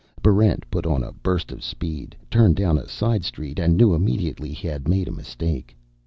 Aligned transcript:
Barrent 0.23 0.63
put 0.71 0.87
on 0.87 1.03
a 1.03 1.11
burst 1.11 1.51
of 1.51 1.63
speed, 1.63 2.15
turned 2.31 2.55
down 2.55 2.79
a 2.79 2.87
side 2.87 3.23
street, 3.23 3.59
and 3.59 3.77
knew 3.77 3.93
immediately 3.93 4.51
he 4.51 4.67
had 4.67 4.87
made 4.87 5.07
a 5.07 5.11
mistake. 5.11 5.77